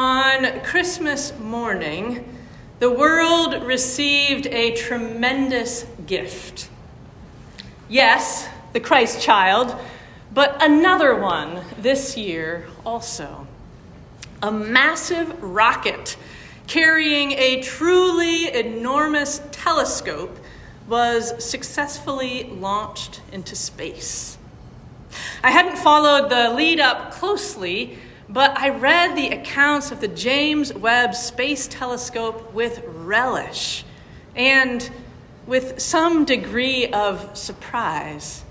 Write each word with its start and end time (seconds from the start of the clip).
On 0.00 0.60
Christmas 0.60 1.36
morning, 1.40 2.24
the 2.78 2.88
world 2.88 3.64
received 3.64 4.46
a 4.46 4.76
tremendous 4.76 5.86
gift. 6.06 6.68
Yes, 7.88 8.48
the 8.72 8.78
Christ 8.78 9.20
child, 9.20 9.74
but 10.32 10.62
another 10.62 11.16
one 11.16 11.64
this 11.76 12.16
year 12.16 12.68
also. 12.86 13.48
A 14.40 14.52
massive 14.52 15.42
rocket 15.42 16.16
carrying 16.68 17.32
a 17.32 17.60
truly 17.62 18.54
enormous 18.54 19.42
telescope 19.50 20.38
was 20.86 21.44
successfully 21.44 22.44
launched 22.44 23.20
into 23.32 23.56
space. 23.56 24.38
I 25.42 25.50
hadn't 25.50 25.76
followed 25.76 26.30
the 26.30 26.50
lead 26.50 26.78
up 26.78 27.10
closely, 27.10 27.98
but 28.28 28.58
I 28.58 28.68
read 28.68 29.16
the 29.16 29.30
accounts 29.30 29.90
of 29.90 30.00
the 30.00 30.08
James 30.08 30.72
Webb 30.72 31.14
Space 31.14 31.66
Telescope 31.66 32.52
with 32.52 32.82
relish 32.86 33.84
and 34.36 34.88
with 35.46 35.80
some 35.80 36.26
degree 36.26 36.88
of 36.88 37.36
surprise. 37.36 38.44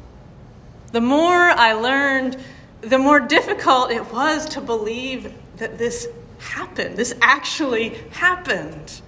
The 0.91 1.01
more 1.01 1.35
I 1.51 1.73
learned, 1.73 2.37
the 2.81 2.97
more 2.97 3.19
difficult 3.19 3.91
it 3.91 4.11
was 4.11 4.47
to 4.49 4.61
believe 4.61 5.31
that 5.57 5.77
this 5.77 6.07
happened. 6.39 6.97
This 6.97 7.13
actually 7.21 7.89
happened. 8.11 9.01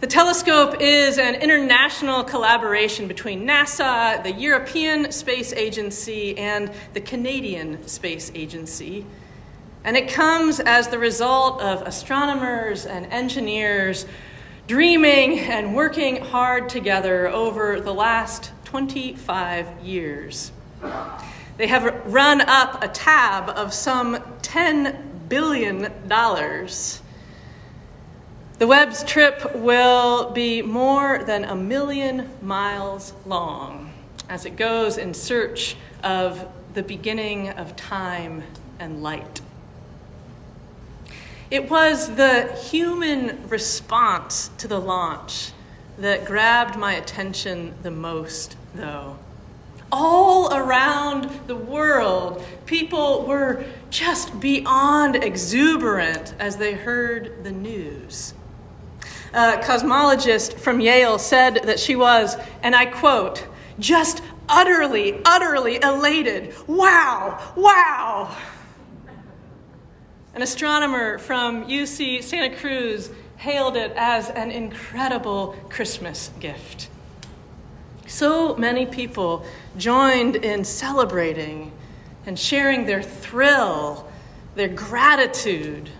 The 0.00 0.06
telescope 0.06 0.80
is 0.80 1.18
an 1.18 1.34
international 1.36 2.24
collaboration 2.24 3.06
between 3.06 3.46
NASA, 3.46 4.22
the 4.22 4.32
European 4.32 5.12
Space 5.12 5.52
Agency, 5.52 6.36
and 6.38 6.72
the 6.94 7.00
Canadian 7.00 7.86
Space 7.86 8.32
Agency. 8.34 9.04
And 9.84 9.96
it 9.96 10.08
comes 10.08 10.60
as 10.60 10.88
the 10.88 10.98
result 10.98 11.60
of 11.60 11.82
astronomers 11.82 12.86
and 12.86 13.06
engineers 13.06 14.06
dreaming 14.66 15.38
and 15.40 15.74
working 15.74 16.22
hard 16.24 16.68
together 16.68 17.28
over 17.28 17.80
the 17.80 17.94
last 17.94 18.52
25 18.64 19.80
years. 19.82 20.52
They 21.56 21.66
have 21.66 22.02
run 22.06 22.40
up 22.42 22.82
a 22.82 22.88
tab 22.88 23.50
of 23.50 23.74
some 23.74 24.16
$10 24.42 25.28
billion 25.28 25.92
the 28.60 28.66
Webb's 28.66 29.02
trip 29.04 29.54
will 29.54 30.32
be 30.32 30.60
more 30.60 31.24
than 31.24 31.44
a 31.44 31.54
million 31.54 32.28
miles 32.42 33.14
long 33.24 33.90
as 34.28 34.44
it 34.44 34.56
goes 34.56 34.98
in 34.98 35.14
search 35.14 35.76
of 36.04 36.46
the 36.74 36.82
beginning 36.82 37.48
of 37.48 37.74
time 37.74 38.42
and 38.78 39.02
light. 39.02 39.40
It 41.50 41.68
was 41.68 42.14
the 42.14 42.52
human 42.70 43.48
response 43.48 44.50
to 44.58 44.68
the 44.68 44.80
launch 44.80 45.52
that 45.98 46.24
grabbed 46.24 46.78
my 46.78 46.94
attention 46.94 47.74
the 47.82 47.90
most, 47.90 48.56
though. 48.74 49.18
All 49.92 50.54
around 50.54 51.48
the 51.48 51.56
world, 51.56 52.44
people 52.66 53.26
were 53.26 53.64
just 53.90 54.38
beyond 54.38 55.16
exuberant 55.16 56.34
as 56.38 56.58
they 56.58 56.74
heard 56.74 57.42
the 57.42 57.50
news 57.50 58.34
a 59.32 59.58
cosmologist 59.58 60.58
from 60.58 60.80
Yale 60.80 61.18
said 61.18 61.60
that 61.64 61.78
she 61.78 61.94
was, 61.94 62.36
and 62.62 62.74
I 62.74 62.86
quote, 62.86 63.46
just 63.78 64.22
utterly, 64.48 65.20
utterly 65.24 65.76
elated. 65.82 66.54
Wow, 66.66 67.52
wow. 67.56 68.36
An 70.32 70.42
astronomer 70.42 71.18
from 71.18 71.66
UC 71.66 72.22
Santa 72.22 72.56
Cruz 72.56 73.10
hailed 73.36 73.76
it 73.76 73.92
as 73.96 74.30
an 74.30 74.52
incredible 74.52 75.56
Christmas 75.68 76.30
gift. 76.38 76.88
So 78.06 78.54
many 78.54 78.86
people 78.86 79.44
joined 79.76 80.36
in 80.36 80.64
celebrating 80.64 81.72
and 82.26 82.38
sharing 82.38 82.86
their 82.86 83.02
thrill, 83.02 84.08
their 84.54 84.68
gratitude, 84.68 85.90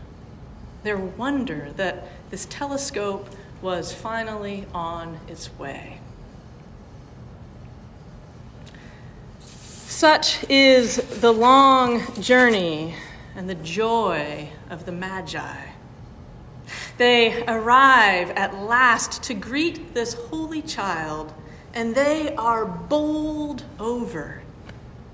their 0.84 0.98
wonder 0.98 1.72
that 1.76 2.06
this 2.30 2.46
telescope 2.46 3.28
was 3.60 3.92
finally 3.92 4.64
on 4.72 5.18
its 5.26 5.56
way. 5.58 5.98
Such 9.40 10.48
is 10.48 10.96
the 11.20 11.32
long 11.32 12.14
journey 12.22 12.94
and 13.34 13.48
the 13.48 13.54
joy 13.54 14.50
of 14.68 14.86
the 14.86 14.92
Magi. 14.92 15.66
They 16.98 17.44
arrive 17.46 18.30
at 18.30 18.54
last 18.54 19.22
to 19.24 19.34
greet 19.34 19.94
this 19.94 20.14
holy 20.14 20.62
child, 20.62 21.32
and 21.74 21.94
they 21.94 22.34
are 22.34 22.64
bowled 22.64 23.64
over. 23.78 24.42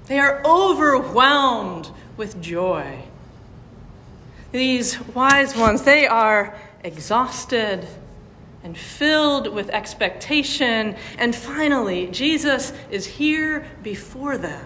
They 0.07 0.19
are 0.19 0.43
overwhelmed 0.45 1.91
with 2.17 2.41
joy. 2.41 3.05
These 4.53 5.01
wise 5.09 5.57
ones, 5.57 5.83
they 5.83 6.07
are 6.07 6.57
exhausted 6.83 7.87
and 8.63 8.77
filled 8.77 9.53
with 9.53 9.71
expectation. 9.71 10.97
And 11.19 11.35
finally, 11.35 12.09
Jesus 12.09 12.73
is 12.91 13.07
here 13.07 13.67
before 13.83 14.39
them. 14.39 14.65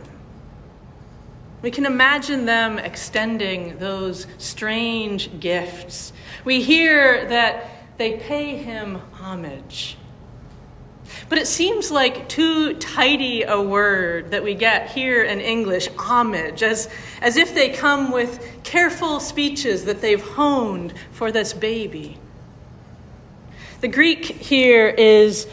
We 1.62 1.70
can 1.70 1.84
imagine 1.84 2.46
them 2.46 2.78
extending 2.78 3.78
those 3.78 4.26
strange 4.38 5.40
gifts. 5.40 6.12
We 6.44 6.62
hear 6.62 7.26
that 7.26 7.70
they 7.98 8.16
pay 8.16 8.56
him 8.56 8.96
homage. 9.12 9.98
But 11.28 11.38
it 11.38 11.46
seems 11.46 11.90
like 11.90 12.28
too 12.28 12.74
tidy 12.74 13.42
a 13.42 13.60
word 13.60 14.30
that 14.30 14.42
we 14.42 14.54
get 14.54 14.90
here 14.90 15.22
in 15.22 15.40
English, 15.40 15.88
homage, 15.98 16.62
as, 16.62 16.88
as 17.20 17.36
if 17.36 17.54
they 17.54 17.68
come 17.68 18.10
with 18.10 18.62
careful 18.62 19.20
speeches 19.20 19.84
that 19.84 20.00
they've 20.00 20.22
honed 20.22 20.94
for 21.12 21.30
this 21.30 21.52
baby. 21.52 22.18
The 23.80 23.88
Greek 23.88 24.24
here 24.24 24.88
is 24.88 25.46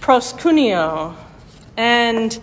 proskuneo, 0.00 1.16
and 1.76 2.38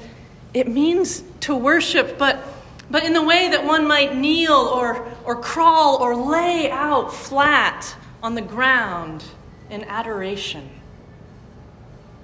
it 0.53 0.67
means 0.67 1.23
to 1.41 1.55
worship, 1.55 2.17
but, 2.17 2.43
but 2.89 3.03
in 3.03 3.13
the 3.13 3.23
way 3.23 3.49
that 3.49 3.65
one 3.65 3.87
might 3.87 4.15
kneel 4.15 4.53
or, 4.53 5.07
or 5.23 5.35
crawl 5.35 5.97
or 5.97 6.15
lay 6.15 6.69
out 6.69 7.13
flat 7.13 7.95
on 8.21 8.35
the 8.35 8.41
ground 8.41 9.23
in 9.69 9.83
adoration. 9.85 10.69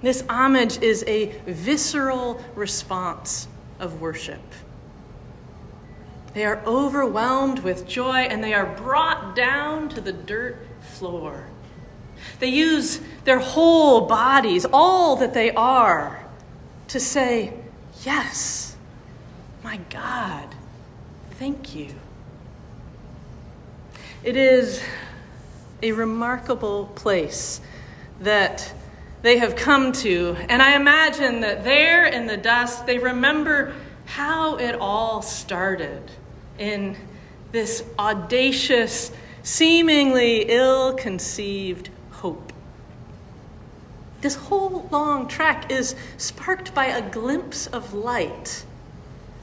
This 0.01 0.23
homage 0.29 0.79
is 0.81 1.03
a 1.07 1.27
visceral 1.45 2.41
response 2.55 3.47
of 3.79 4.01
worship. 4.01 4.41
They 6.33 6.45
are 6.45 6.63
overwhelmed 6.65 7.59
with 7.59 7.87
joy 7.87 8.21
and 8.21 8.43
they 8.43 8.53
are 8.53 8.65
brought 8.65 9.35
down 9.35 9.89
to 9.89 10.01
the 10.01 10.13
dirt 10.13 10.57
floor. 10.81 11.45
They 12.39 12.47
use 12.47 13.01
their 13.25 13.39
whole 13.39 14.01
bodies, 14.07 14.65
all 14.71 15.17
that 15.17 15.33
they 15.33 15.51
are, 15.51 16.23
to 16.89 16.99
say, 16.99 17.53
Yes, 18.03 18.70
my 19.71 19.77
God, 19.89 20.53
thank 21.39 21.73
you. 21.73 21.87
It 24.21 24.35
is 24.35 24.83
a 25.81 25.93
remarkable 25.93 26.87
place 26.87 27.61
that 28.19 28.73
they 29.21 29.37
have 29.37 29.55
come 29.55 29.93
to. 29.93 30.35
And 30.49 30.61
I 30.61 30.75
imagine 30.75 31.39
that 31.39 31.63
there 31.63 32.05
in 32.05 32.27
the 32.27 32.35
dust, 32.35 32.85
they 32.85 32.99
remember 32.99 33.73
how 34.07 34.57
it 34.57 34.75
all 34.75 35.21
started 35.21 36.01
in 36.59 36.97
this 37.53 37.81
audacious, 37.97 39.13
seemingly 39.41 40.49
ill 40.49 40.95
conceived 40.95 41.89
hope. 42.11 42.51
This 44.19 44.35
whole 44.35 44.89
long 44.91 45.29
track 45.29 45.71
is 45.71 45.95
sparked 46.17 46.73
by 46.73 46.87
a 46.87 47.09
glimpse 47.09 47.67
of 47.67 47.93
light. 47.93 48.65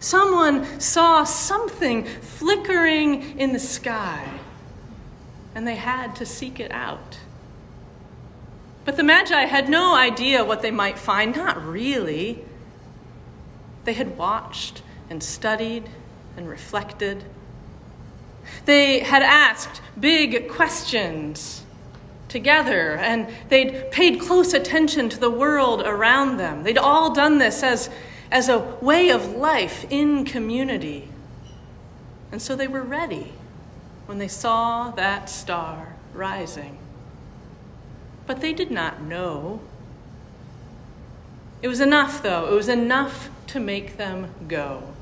Someone 0.01 0.81
saw 0.81 1.25
something 1.25 2.05
flickering 2.05 3.39
in 3.39 3.53
the 3.53 3.59
sky, 3.59 4.29
and 5.55 5.67
they 5.67 5.77
had 5.77 6.15
to 6.17 6.27
seek 6.27 6.61
it 6.61 6.71
out. 6.71 7.19
But 8.85 8.97
the 8.97 9.03
Magi 9.03 9.45
had 9.45 9.69
no 9.69 9.95
idea 9.95 10.45
what 10.45 10.63
they 10.63 10.71
might 10.71 10.99
find, 10.99 11.37
not 11.37 11.63
really. 11.63 12.45
They 13.85 13.93
had 13.93 14.17
watched 14.17 14.83
and 15.11 15.23
studied 15.23 15.89
and 16.37 16.49
reflected. 16.49 17.25
They 18.65 19.01
had 19.01 19.23
asked 19.23 19.83
big 19.99 20.49
questions 20.49 21.65
together 22.29 22.93
and 22.93 23.29
they'd 23.49 23.91
paid 23.91 24.21
close 24.21 24.53
attention 24.55 25.09
to 25.09 25.19
the 25.19 25.31
world 25.31 25.83
around 25.83 26.37
them. 26.37 26.63
They'd 26.63 26.79
all 26.79 27.13
done 27.13 27.39
this 27.39 27.63
as, 27.63 27.91
as 28.31 28.49
a 28.49 28.59
way 28.81 29.11
of 29.11 29.35
life 29.37 29.87
in 29.91 30.25
community. 30.25 31.09
And 32.31 32.43
so 32.43 32.55
they 32.55 32.69
were 32.69 32.83
ready. 32.83 33.33
when 34.09 34.17
they 34.17 34.29
saw 34.29 34.91
that 34.93 35.29
star 35.29 35.95
rising. 36.15 36.79
But 38.27 38.41
they 38.41 38.55
did 38.55 38.71
not 38.71 39.03
know. 39.03 39.61
It 41.61 41.69
was 41.69 41.81
enough, 41.81 42.23
though. 42.23 42.51
It 42.51 42.55
was 42.55 42.71
enough 42.71 43.29
to 43.49 43.61
make 43.61 43.99
them 43.99 44.33
go. 44.49 44.95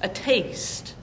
A 0.00 0.08
taste, 0.08 0.96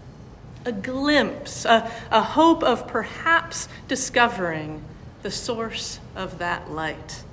a 0.66 0.74
glimpse, 0.74 1.64
a, 1.64 1.90
a 2.12 2.22
hope 2.22 2.64
of 2.64 2.86
perhaps 2.86 3.70
discovering 3.88 4.84
the 5.22 5.32
source 5.32 6.02
of 6.14 6.38
that 6.40 6.70
light. 6.70 7.24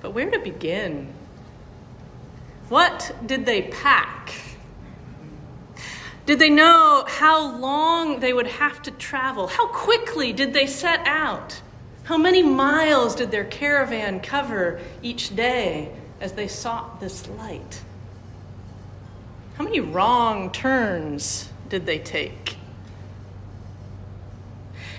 But 0.00 0.12
where 0.12 0.30
to 0.30 0.38
begin? 0.38 1.12
What 2.68 3.14
did 3.24 3.46
they 3.46 3.62
pack? 3.62 4.34
Did 6.26 6.38
they 6.38 6.50
know 6.50 7.04
how 7.08 7.56
long 7.56 8.20
they 8.20 8.34
would 8.34 8.46
have 8.46 8.82
to 8.82 8.90
travel? 8.90 9.46
How 9.46 9.66
quickly 9.68 10.32
did 10.32 10.52
they 10.52 10.66
set 10.66 11.06
out? 11.06 11.62
How 12.04 12.18
many 12.18 12.42
miles 12.42 13.14
did 13.14 13.30
their 13.30 13.44
caravan 13.44 14.20
cover 14.20 14.80
each 15.02 15.34
day 15.34 15.90
as 16.20 16.32
they 16.32 16.46
sought 16.46 17.00
this 17.00 17.26
light? 17.28 17.82
How 19.56 19.64
many 19.64 19.80
wrong 19.80 20.50
turns 20.50 21.48
did 21.68 21.86
they 21.86 21.98
take? 21.98 22.56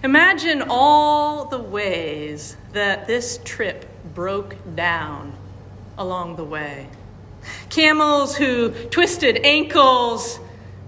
Imagine 0.03 0.63
all 0.67 1.45
the 1.45 1.59
ways 1.59 2.57
that 2.73 3.05
this 3.05 3.39
trip 3.43 3.85
broke 4.13 4.55
down 4.75 5.33
along 5.97 6.35
the 6.35 6.43
way. 6.43 6.87
Camels 7.69 8.35
who 8.35 8.71
twisted 8.89 9.39
ankles, 9.43 10.39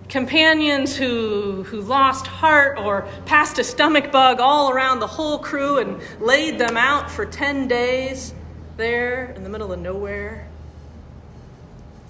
companions 0.10 0.96
who, 0.96 1.64
who 1.64 1.82
lost 1.82 2.28
heart 2.28 2.78
or 2.78 3.08
passed 3.26 3.58
a 3.60 3.64
stomach 3.64 4.12
bug 4.12 4.40
all 4.40 4.70
around 4.72 5.00
the 5.00 5.08
whole 5.08 5.40
crew 5.40 5.80
and 5.80 6.00
laid 6.20 6.58
them 6.58 6.76
out 6.76 7.10
for 7.10 7.26
10 7.26 7.68
days 7.68 8.34
there 8.78 9.32
in 9.36 9.44
the 9.44 9.50
middle 9.50 9.72
of 9.72 9.80
nowhere. 9.80 10.48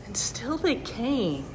And 0.06 0.18
still 0.18 0.58
they 0.58 0.76
came. 0.76 1.46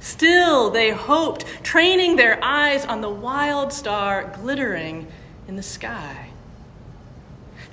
Still 0.00 0.70
they 0.70 0.90
hoped, 0.90 1.44
training 1.62 2.16
their 2.16 2.42
eyes 2.42 2.86
on 2.86 3.02
the 3.02 3.10
wild 3.10 3.72
star 3.72 4.32
glittering 4.40 5.06
in 5.46 5.56
the 5.56 5.62
sky. 5.62 6.29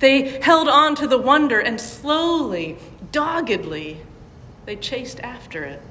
They 0.00 0.40
held 0.40 0.68
on 0.68 0.94
to 0.96 1.06
the 1.06 1.18
wonder 1.18 1.58
and 1.58 1.80
slowly, 1.80 2.78
doggedly, 3.10 4.02
they 4.64 4.76
chased 4.76 5.18
after 5.20 5.64
it. 5.64 5.82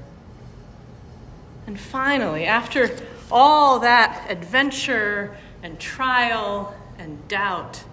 And 1.66 1.78
finally, 1.78 2.46
after 2.46 2.96
all 3.30 3.80
that 3.80 4.30
adventure 4.30 5.36
and 5.62 5.78
trial 5.78 6.74
and 6.98 7.26
doubt, 7.28 7.84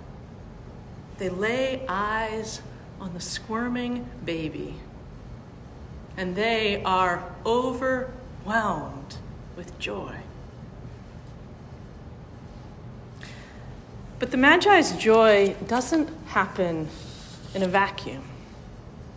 they 1.17 1.29
lay 1.29 1.85
eyes 1.88 2.62
on 3.01 3.13
the 3.13 3.19
squirming 3.19 4.09
baby. 4.23 4.75
And 6.15 6.35
they 6.35 6.81
are 6.83 7.23
overwhelmed 7.45 9.17
with 9.57 9.77
joy. 9.79 10.15
But 14.19 14.31
the 14.31 14.38
Magi's 14.38 14.94
joy 14.94 15.56
doesn't 15.67 16.09
happen 16.27 16.88
in 17.53 17.63
a 17.63 17.67
vacuum. 17.67 18.23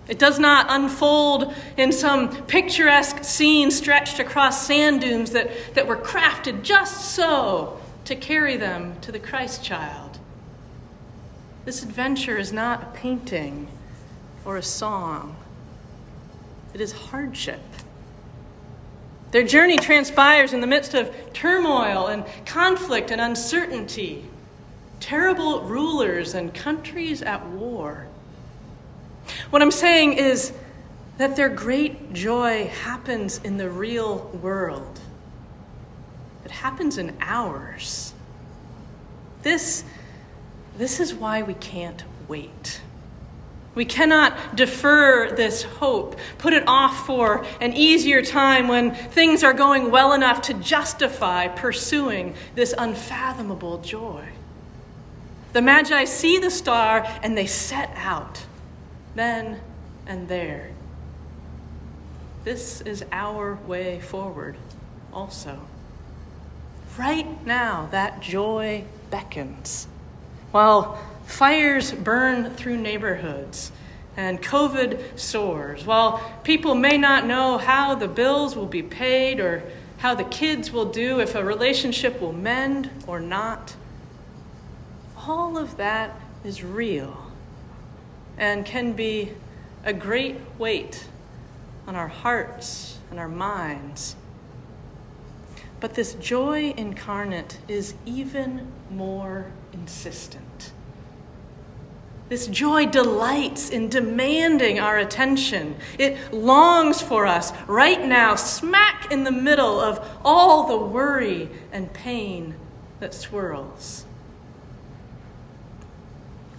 It 0.08 0.18
does 0.18 0.38
not 0.38 0.66
unfold 0.70 1.54
in 1.76 1.92
some 1.92 2.44
picturesque 2.46 3.22
scene 3.22 3.70
stretched 3.70 4.18
across 4.18 4.66
sand 4.66 5.02
dunes 5.02 5.32
that, 5.32 5.74
that 5.74 5.86
were 5.86 5.98
crafted 5.98 6.62
just 6.62 7.12
so 7.12 7.78
to 8.06 8.16
carry 8.16 8.56
them 8.56 8.98
to 9.02 9.12
the 9.12 9.18
Christ 9.18 9.62
child. 9.62 10.18
This 11.66 11.82
adventure 11.82 12.38
is 12.38 12.52
not 12.52 12.82
a 12.82 12.86
painting 12.86 13.68
or 14.46 14.56
a 14.56 14.62
song, 14.62 15.36
it 16.72 16.80
is 16.80 16.92
hardship. 16.92 17.60
Their 19.30 19.42
journey 19.42 19.76
transpires 19.76 20.54
in 20.54 20.62
the 20.62 20.66
midst 20.66 20.94
of 20.94 21.14
turmoil 21.34 22.06
and 22.06 22.24
conflict 22.46 23.10
and 23.10 23.20
uncertainty, 23.20 24.24
terrible 25.00 25.62
rulers 25.62 26.34
and 26.34 26.52
countries 26.52 27.22
at 27.22 27.46
war. 27.46 28.06
What 29.50 29.62
I'm 29.62 29.70
saying 29.70 30.14
is 30.14 30.52
that 31.18 31.36
their 31.36 31.48
great 31.48 32.12
joy 32.12 32.68
happens 32.68 33.38
in 33.38 33.56
the 33.56 33.70
real 33.70 34.18
world, 34.42 35.00
it 36.44 36.50
happens 36.50 36.98
in 36.98 37.16
ours. 37.20 38.14
This, 39.42 39.84
this 40.76 41.00
is 41.00 41.14
why 41.14 41.42
we 41.42 41.54
can't 41.54 42.04
wait. 42.26 42.80
We 43.74 43.84
cannot 43.84 44.56
defer 44.56 45.30
this 45.30 45.62
hope, 45.62 46.16
put 46.38 46.52
it 46.52 46.64
off 46.66 47.06
for 47.06 47.46
an 47.60 47.74
easier 47.74 48.22
time 48.22 48.66
when 48.66 48.92
things 48.92 49.44
are 49.44 49.52
going 49.52 49.92
well 49.92 50.12
enough 50.12 50.42
to 50.42 50.54
justify 50.54 51.46
pursuing 51.46 52.34
this 52.56 52.74
unfathomable 52.76 53.78
joy. 53.78 54.28
The 55.58 55.62
Magi 55.62 56.04
see 56.04 56.38
the 56.38 56.52
star 56.52 57.04
and 57.20 57.36
they 57.36 57.46
set 57.46 57.90
out 57.96 58.44
then 59.16 59.60
and 60.06 60.28
there. 60.28 60.70
This 62.44 62.80
is 62.82 63.04
our 63.10 63.56
way 63.66 63.98
forward 63.98 64.56
also. 65.12 65.58
Right 66.96 67.44
now, 67.44 67.88
that 67.90 68.20
joy 68.20 68.84
beckons. 69.10 69.88
While 70.52 71.04
fires 71.26 71.90
burn 71.90 72.54
through 72.54 72.76
neighborhoods 72.76 73.72
and 74.16 74.40
COVID 74.40 75.18
soars, 75.18 75.84
while 75.84 76.18
people 76.44 76.76
may 76.76 76.96
not 76.96 77.26
know 77.26 77.58
how 77.58 77.96
the 77.96 78.06
bills 78.06 78.54
will 78.54 78.66
be 78.66 78.84
paid 78.84 79.40
or 79.40 79.64
how 79.96 80.14
the 80.14 80.22
kids 80.22 80.70
will 80.70 80.92
do, 80.92 81.18
if 81.18 81.34
a 81.34 81.44
relationship 81.44 82.20
will 82.20 82.32
mend 82.32 82.90
or 83.08 83.18
not, 83.18 83.74
all 85.28 85.58
of 85.58 85.76
that 85.76 86.18
is 86.44 86.62
real 86.62 87.30
and 88.36 88.64
can 88.64 88.92
be 88.92 89.32
a 89.84 89.92
great 89.92 90.36
weight 90.58 91.06
on 91.86 91.96
our 91.96 92.08
hearts 92.08 92.98
and 93.10 93.18
our 93.18 93.28
minds. 93.28 94.16
But 95.80 95.94
this 95.94 96.14
joy 96.14 96.74
incarnate 96.76 97.58
is 97.68 97.94
even 98.04 98.72
more 98.90 99.52
insistent. 99.72 100.72
This 102.28 102.46
joy 102.46 102.86
delights 102.86 103.70
in 103.70 103.88
demanding 103.88 104.78
our 104.80 104.98
attention. 104.98 105.76
It 105.98 106.32
longs 106.32 107.00
for 107.00 107.26
us 107.26 107.52
right 107.66 108.04
now, 108.04 108.34
smack 108.34 109.10
in 109.10 109.24
the 109.24 109.30
middle 109.30 109.80
of 109.80 110.06
all 110.24 110.68
the 110.68 110.76
worry 110.76 111.48
and 111.72 111.90
pain 111.92 112.54
that 113.00 113.14
swirls. 113.14 114.04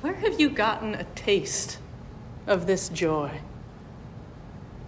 Where 0.01 0.15
have 0.15 0.39
you 0.39 0.50
gotten 0.50 0.96
a 0.96 1.03
taste 1.03 1.77
of 2.48 2.68
this 2.68 2.88
joy? 2.88 3.41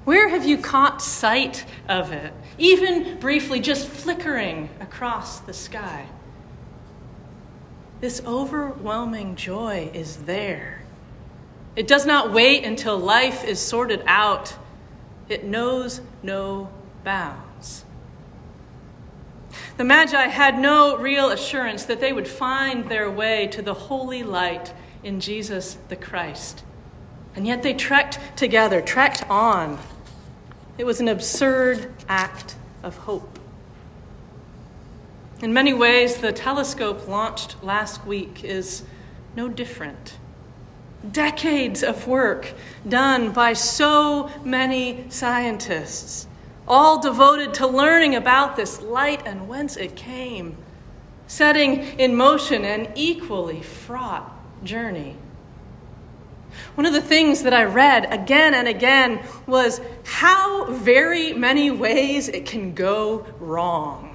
Where 0.06 0.30
have 0.30 0.46
you 0.46 0.58
caught 0.58 1.02
sight 1.02 1.66
of 1.90 2.14
it, 2.14 2.34
even 2.58 3.20
briefly, 3.20 3.60
just 3.60 3.90
flickering 3.90 4.70
across 4.80 5.40
the 5.40 5.54
sky? 5.54 6.06
This 8.00 8.22
overwhelming 8.26 9.36
joy 9.36 9.92
is 9.94 10.18
there. 10.18 10.82
It 11.76 11.88
does 11.88 12.06
not 12.06 12.32
wait 12.32 12.64
until 12.64 12.98
life 12.98 13.44
is 13.44 13.60
sorted 13.60 14.04
out, 14.08 14.56
it 15.28 15.44
knows 15.44 16.02
no 16.24 16.70
bounds. 17.04 17.86
The 19.76 19.84
Magi 19.84 20.28
had 20.28 20.58
no 20.58 20.98
real 20.98 21.30
assurance 21.30 21.84
that 21.86 22.00
they 22.00 22.14
would 22.14 22.28
find 22.28 22.90
their 22.90 23.12
way 23.12 23.48
to 23.48 23.62
the 23.62 23.74
holy 23.74 24.24
light 24.24 24.74
in 25.04 25.20
Jesus 25.20 25.78
the 25.90 25.96
Christ. 25.96 26.64
And 27.36 27.48
yet 27.48 27.64
they 27.64 27.74
trekked 27.74 28.20
together, 28.36 28.82
trekked 28.82 29.30
on. 29.30 29.80
It 30.78 30.86
was 30.86 31.00
an 31.00 31.08
absurd 31.08 31.92
act 32.08 32.56
of 32.84 32.98
hope. 32.98 33.40
In 35.42 35.54
many 35.54 35.74
ways, 35.74 36.18
the 36.18 36.32
telescope 36.32 37.08
launched 37.08 37.64
last 37.64 38.06
week 38.06 38.44
is 38.44 38.84
no 39.36 39.48
different. 39.48 40.18
Decades 41.10 41.82
of 41.82 42.08
work 42.08 42.54
done 42.88 43.32
by 43.32 43.54
so 43.54 44.30
many 44.44 45.06
scientists, 45.10 46.28
all 46.68 47.02
devoted 47.02 47.56
to 47.56 47.66
learning 47.66 48.16
about 48.16 48.56
this 48.56 48.82
light 48.82 49.26
and 49.26 49.48
whence 49.48 49.78
it 49.78 49.96
came, 49.96 50.58
setting 51.26 51.80
in 51.98 52.16
motion 52.16 52.64
an 52.64 52.90
equally 52.94 53.64
fraught 53.64 54.41
journey. 54.64 55.16
One 56.76 56.86
of 56.86 56.94
the 56.94 57.02
things 57.02 57.44
that 57.44 57.54
I 57.54 57.64
read 57.64 58.12
again 58.12 58.54
and 58.54 58.68
again 58.68 59.24
was 59.48 59.82
how 60.04 60.66
very 60.66 61.34
many 61.34 61.72
ways 61.72 62.28
it 62.28 62.46
can 62.46 62.74
go 62.74 63.26
wrong. 63.40 64.08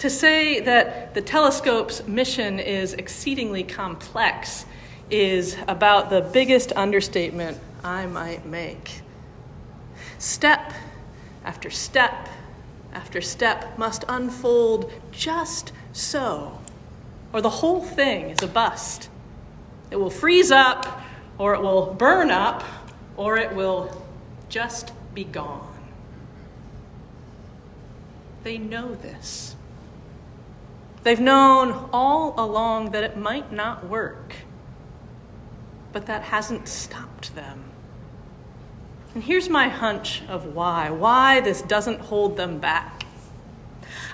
To 0.00 0.08
say 0.08 0.60
that 0.60 1.14
the 1.14 1.20
telescope's 1.20 2.06
mission 2.06 2.58
is 2.58 2.94
exceedingly 2.94 3.62
complex 3.62 4.64
is 5.10 5.56
about 5.68 6.08
the 6.08 6.20
biggest 6.20 6.72
understatement 6.72 7.58
I 7.82 8.06
might 8.06 8.46
make. 8.46 9.02
Step 10.18 10.72
after 11.44 11.70
step 11.70 12.28
after 12.92 13.20
step 13.20 13.78
must 13.78 14.04
unfold 14.08 14.90
just 15.12 15.72
so, 15.92 16.59
or 17.32 17.40
the 17.40 17.50
whole 17.50 17.82
thing 17.82 18.30
is 18.30 18.42
a 18.42 18.46
bust. 18.46 19.08
It 19.90 19.96
will 19.96 20.10
freeze 20.10 20.50
up, 20.50 21.02
or 21.38 21.54
it 21.54 21.62
will 21.62 21.94
burn 21.94 22.30
up, 22.30 22.64
or 23.16 23.36
it 23.36 23.54
will 23.54 24.04
just 24.48 24.92
be 25.14 25.24
gone. 25.24 25.66
They 28.42 28.58
know 28.58 28.94
this. 28.94 29.56
They've 31.02 31.20
known 31.20 31.88
all 31.92 32.34
along 32.36 32.90
that 32.90 33.04
it 33.04 33.16
might 33.16 33.52
not 33.52 33.88
work, 33.88 34.34
but 35.92 36.06
that 36.06 36.24
hasn't 36.24 36.68
stopped 36.68 37.34
them. 37.34 37.64
And 39.14 39.24
here's 39.24 39.48
my 39.48 39.68
hunch 39.68 40.22
of 40.28 40.54
why 40.54 40.90
why 40.90 41.40
this 41.40 41.62
doesn't 41.62 42.00
hold 42.00 42.36
them 42.36 42.58
back. 42.58 43.04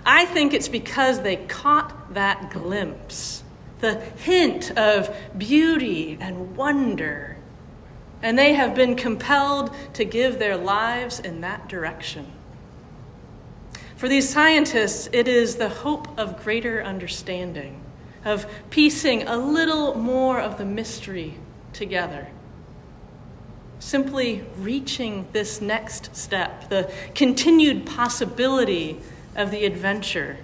I 0.05 0.25
think 0.25 0.55
it's 0.55 0.69
because 0.69 1.23
they 1.23 1.37
caught 1.37 2.15
that 2.15 2.51
glimpse, 2.51 3.43
the 3.81 4.01
hint 4.01 4.71
of 4.77 5.15
beauty 5.37 6.17
and 6.21 6.57
wonder, 6.57 7.37
and 8.23 8.39
they 8.39 8.55
have 8.55 8.75
been 8.75 8.97
compelled 8.97 9.75
to 9.95 10.05
give 10.05 10.39
their 10.39 10.57
lives 10.57 11.21
in 11.21 11.41
that 11.43 11.69
direction. 11.69 12.33
For 13.97 14.09
these 14.09 14.29
scientists, 14.29 15.09
it 15.13 15.27
is 15.27 15.57
the 15.57 15.69
hope 15.69 16.19
of 16.19 16.43
greater 16.43 16.83
understanding, 16.83 17.81
of 18.25 18.47
piecing 18.71 19.23
a 19.27 19.37
little 19.37 19.95
more 19.95 20.39
of 20.41 20.59
the 20.59 20.67
mystery 20.67 21.37
together. 21.73 22.29
Simply 23.79 24.45
reaching 24.59 25.27
this 25.33 25.61
next 25.61 26.15
step, 26.17 26.69
the 26.69 26.91
continued 27.15 27.87
possibility 27.87 29.01
of 29.37 29.51
the 29.51 29.65
adventure, 29.65 30.39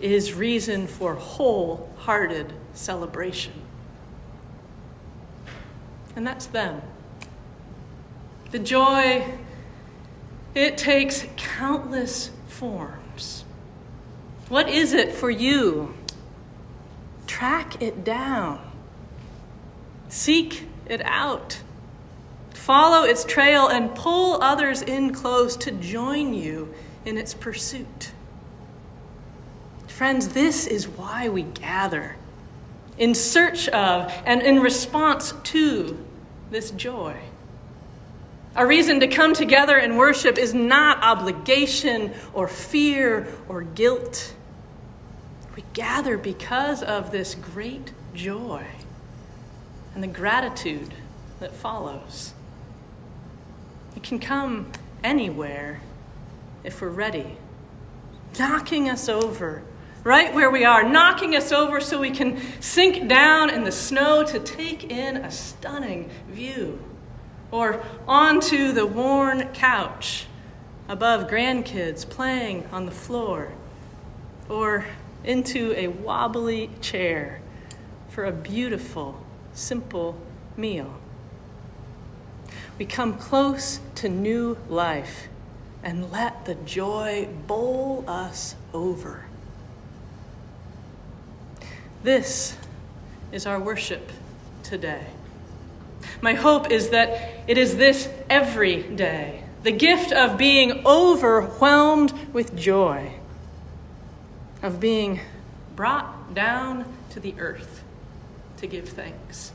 is 0.00 0.32
reason 0.32 0.86
for 0.86 1.14
wholehearted 1.14 2.52
celebration. 2.72 3.52
And 6.16 6.26
that's 6.26 6.46
them. 6.46 6.82
The 8.50 8.58
joy, 8.58 9.24
it 10.54 10.78
takes 10.78 11.26
countless 11.36 12.30
forms. 12.48 13.44
What 14.48 14.68
is 14.68 14.94
it 14.94 15.12
for 15.12 15.30
you? 15.30 15.94
Track 17.26 17.82
it 17.82 18.04
down. 18.04 18.60
Seek 20.08 20.66
it 20.86 21.02
out. 21.04 21.60
Follow 22.54 23.04
its 23.04 23.24
trail 23.24 23.68
and 23.68 23.94
pull 23.94 24.42
others 24.42 24.80
in 24.80 25.12
close 25.12 25.56
to 25.58 25.70
join 25.70 26.32
you 26.32 26.74
in 27.04 27.18
its 27.18 27.34
pursuit. 27.34 28.12
Friends, 29.86 30.28
this 30.28 30.66
is 30.66 30.86
why 30.86 31.28
we 31.28 31.42
gather 31.42 32.16
in 32.98 33.14
search 33.14 33.68
of 33.68 34.12
and 34.26 34.42
in 34.42 34.60
response 34.60 35.32
to 35.44 36.04
this 36.50 36.70
joy. 36.72 37.16
Our 38.56 38.66
reason 38.66 39.00
to 39.00 39.06
come 39.06 39.34
together 39.34 39.76
and 39.76 39.96
worship 39.96 40.36
is 40.36 40.52
not 40.52 41.02
obligation 41.02 42.12
or 42.32 42.48
fear 42.48 43.28
or 43.48 43.62
guilt. 43.62 44.34
We 45.54 45.64
gather 45.72 46.18
because 46.18 46.82
of 46.82 47.10
this 47.12 47.34
great 47.34 47.92
joy 48.14 48.66
and 49.94 50.02
the 50.02 50.08
gratitude 50.08 50.94
that 51.40 51.54
follows. 51.54 52.34
It 53.96 54.02
can 54.02 54.18
come 54.18 54.72
anywhere 55.02 55.80
if 56.64 56.80
we're 56.80 56.88
ready, 56.88 57.36
knocking 58.38 58.88
us 58.88 59.08
over 59.08 59.62
right 60.04 60.32
where 60.32 60.50
we 60.50 60.64
are, 60.64 60.88
knocking 60.88 61.36
us 61.36 61.52
over 61.52 61.80
so 61.80 62.00
we 62.00 62.10
can 62.10 62.40
sink 62.60 63.08
down 63.08 63.50
in 63.50 63.64
the 63.64 63.72
snow 63.72 64.24
to 64.24 64.38
take 64.38 64.84
in 64.84 65.16
a 65.16 65.30
stunning 65.30 66.08
view. 66.28 66.82
Or 67.50 67.84
onto 68.06 68.72
the 68.72 68.86
worn 68.86 69.48
couch 69.52 70.26
above 70.88 71.28
grandkids 71.28 72.08
playing 72.08 72.66
on 72.72 72.86
the 72.86 72.92
floor, 72.92 73.52
or 74.48 74.86
into 75.24 75.74
a 75.76 75.88
wobbly 75.88 76.70
chair 76.80 77.40
for 78.08 78.24
a 78.24 78.32
beautiful, 78.32 79.22
simple 79.52 80.18
meal. 80.56 80.94
We 82.78 82.86
come 82.86 83.18
close 83.18 83.80
to 83.96 84.08
new 84.08 84.56
life 84.68 85.28
and 85.82 86.10
let 86.10 86.44
the 86.44 86.54
joy 86.54 87.28
bowl 87.46 88.04
us 88.06 88.54
over. 88.72 89.24
This 92.02 92.56
is 93.32 93.46
our 93.46 93.60
worship 93.60 94.10
today. 94.62 95.06
My 96.20 96.34
hope 96.34 96.70
is 96.70 96.90
that 96.90 97.44
it 97.46 97.58
is 97.58 97.76
this 97.76 98.08
every 98.28 98.82
day 98.82 99.44
the 99.62 99.72
gift 99.72 100.12
of 100.12 100.38
being 100.38 100.86
overwhelmed 100.86 102.12
with 102.32 102.56
joy, 102.56 103.12
of 104.62 104.78
being 104.78 105.20
brought 105.74 106.32
down 106.32 106.84
to 107.10 107.20
the 107.20 107.34
earth 107.38 107.82
to 108.58 108.66
give 108.66 108.88
thanks. 108.88 109.52